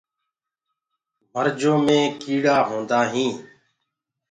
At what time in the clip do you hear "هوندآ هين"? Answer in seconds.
2.67-3.31